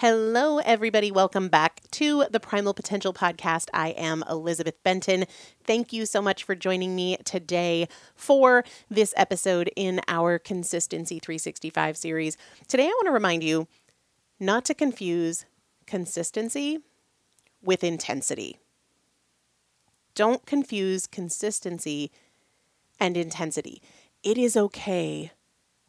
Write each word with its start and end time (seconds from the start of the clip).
Hello, 0.00 0.58
everybody. 0.58 1.10
Welcome 1.10 1.48
back 1.48 1.80
to 1.92 2.26
the 2.30 2.38
Primal 2.38 2.74
Potential 2.74 3.14
Podcast. 3.14 3.70
I 3.72 3.92
am 3.92 4.22
Elizabeth 4.28 4.74
Benton. 4.82 5.24
Thank 5.64 5.90
you 5.90 6.04
so 6.04 6.20
much 6.20 6.44
for 6.44 6.54
joining 6.54 6.94
me 6.94 7.16
today 7.24 7.88
for 8.14 8.62
this 8.90 9.14
episode 9.16 9.70
in 9.74 10.02
our 10.06 10.38
Consistency 10.38 11.18
365 11.18 11.96
series. 11.96 12.36
Today, 12.68 12.82
I 12.82 12.88
want 12.88 13.06
to 13.06 13.12
remind 13.12 13.42
you 13.42 13.68
not 14.38 14.66
to 14.66 14.74
confuse 14.74 15.46
consistency 15.86 16.80
with 17.62 17.82
intensity. 17.82 18.58
Don't 20.14 20.44
confuse 20.44 21.06
consistency 21.06 22.12
and 23.00 23.16
intensity. 23.16 23.80
It 24.22 24.36
is 24.36 24.58
okay 24.58 25.32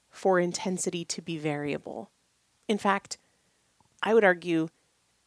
for 0.09 0.39
intensity 0.39 1.03
to 1.03 1.21
be 1.21 1.37
variable. 1.37 2.09
In 2.69 2.77
fact, 2.77 3.17
I 4.07 4.13
would 4.13 4.23
argue 4.23 4.69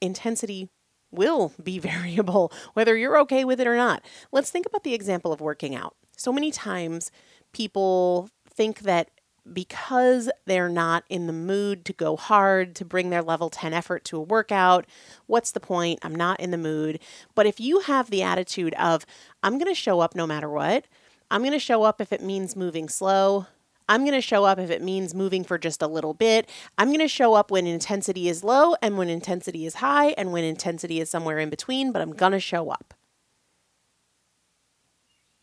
intensity 0.00 0.70
will 1.10 1.52
be 1.62 1.78
variable, 1.92 2.50
whether 2.72 2.96
you're 2.96 3.20
okay 3.20 3.44
with 3.44 3.60
it 3.60 3.66
or 3.66 3.76
not. 3.76 4.02
Let's 4.32 4.50
think 4.50 4.64
about 4.64 4.84
the 4.84 4.94
example 4.94 5.34
of 5.34 5.40
working 5.42 5.74
out. 5.74 5.96
So 6.16 6.32
many 6.32 6.50
times 6.50 7.10
people 7.52 8.30
think 8.48 8.80
that 8.80 9.10
because 9.52 10.30
they're 10.46 10.70
not 10.70 11.04
in 11.10 11.26
the 11.26 11.34
mood 11.34 11.84
to 11.84 11.92
go 11.92 12.16
hard, 12.16 12.74
to 12.76 12.86
bring 12.86 13.10
their 13.10 13.22
level 13.22 13.50
10 13.50 13.74
effort 13.74 14.02
to 14.06 14.16
a 14.16 14.22
workout, 14.22 14.86
what's 15.26 15.50
the 15.50 15.60
point? 15.60 15.98
I'm 16.02 16.14
not 16.14 16.40
in 16.40 16.50
the 16.50 16.56
mood. 16.56 17.00
But 17.34 17.44
if 17.44 17.60
you 17.60 17.80
have 17.80 18.08
the 18.08 18.22
attitude 18.22 18.72
of, 18.74 19.04
I'm 19.42 19.58
going 19.58 19.70
to 19.70 19.74
show 19.74 20.00
up 20.00 20.14
no 20.14 20.26
matter 20.26 20.48
what, 20.48 20.86
I'm 21.30 21.42
going 21.42 21.52
to 21.52 21.58
show 21.58 21.82
up 21.82 22.00
if 22.00 22.14
it 22.14 22.22
means 22.22 22.56
moving 22.56 22.88
slow. 22.88 23.46
I'm 23.90 24.02
going 24.02 24.14
to 24.14 24.20
show 24.20 24.44
up 24.44 24.60
if 24.60 24.70
it 24.70 24.82
means 24.82 25.16
moving 25.16 25.42
for 25.42 25.58
just 25.58 25.82
a 25.82 25.88
little 25.88 26.14
bit. 26.14 26.48
I'm 26.78 26.90
going 26.90 27.00
to 27.00 27.08
show 27.08 27.34
up 27.34 27.50
when 27.50 27.66
intensity 27.66 28.28
is 28.28 28.44
low 28.44 28.76
and 28.80 28.96
when 28.96 29.08
intensity 29.08 29.66
is 29.66 29.74
high 29.74 30.10
and 30.10 30.32
when 30.32 30.44
intensity 30.44 31.00
is 31.00 31.10
somewhere 31.10 31.40
in 31.40 31.50
between, 31.50 31.90
but 31.90 32.00
I'm 32.00 32.12
going 32.12 32.30
to 32.30 32.38
show 32.38 32.70
up. 32.70 32.94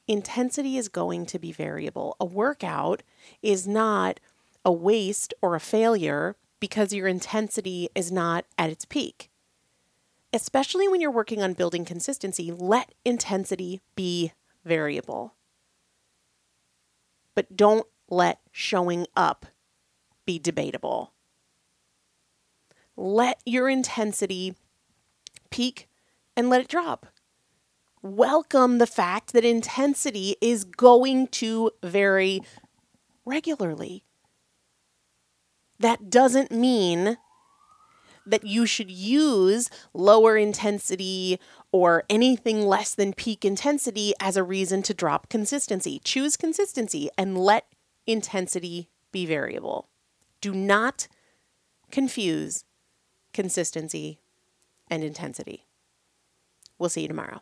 Intensity 0.07 0.77
is 0.77 0.87
going 0.87 1.25
to 1.25 1.37
be 1.37 1.51
variable. 1.51 2.15
A 2.21 2.25
workout 2.25 3.03
is 3.41 3.67
not 3.67 4.21
a 4.63 4.71
waste 4.71 5.33
or 5.41 5.53
a 5.53 5.59
failure 5.59 6.37
because 6.61 6.93
your 6.93 7.07
intensity 7.07 7.89
is 7.95 8.13
not 8.13 8.45
at 8.57 8.69
its 8.69 8.85
peak. 8.85 9.29
Especially 10.31 10.87
when 10.87 11.01
you're 11.01 11.11
working 11.11 11.43
on 11.43 11.51
building 11.51 11.83
consistency, 11.83 12.53
let 12.53 12.93
intensity 13.03 13.81
be 13.97 14.31
variable. 14.63 15.33
But 17.35 17.57
don't 17.57 17.85
let 18.09 18.39
showing 18.51 19.07
up 19.15 19.45
be 20.25 20.39
debatable. 20.39 21.13
Let 22.95 23.39
your 23.45 23.69
intensity 23.69 24.55
peak 25.49 25.87
and 26.35 26.49
let 26.49 26.61
it 26.61 26.67
drop. 26.67 27.07
Welcome 28.01 28.77
the 28.77 28.87
fact 28.87 29.33
that 29.33 29.43
intensity 29.43 30.35
is 30.41 30.63
going 30.63 31.27
to 31.27 31.71
vary 31.83 32.41
regularly. 33.25 34.03
That 35.79 36.09
doesn't 36.09 36.51
mean 36.51 37.17
that 38.25 38.45
you 38.45 38.65
should 38.65 38.91
use 38.91 39.69
lower 39.93 40.37
intensity 40.37 41.39
or 41.71 42.03
anything 42.09 42.61
less 42.61 42.93
than 42.93 43.13
peak 43.13 43.45
intensity 43.45 44.13
as 44.19 44.35
a 44.35 44.43
reason 44.43 44.81
to 44.83 44.93
drop 44.93 45.29
consistency. 45.29 46.01
Choose 46.03 46.35
consistency 46.35 47.09
and 47.17 47.37
let 47.37 47.65
intensity 48.07 48.89
be 49.11 49.25
variable. 49.25 49.89
Do 50.41 50.53
not 50.53 51.07
confuse 51.91 52.65
consistency 53.33 54.19
and 54.89 55.03
intensity. 55.03 55.67
We'll 56.79 56.89
see 56.89 57.01
you 57.01 57.07
tomorrow. 57.07 57.41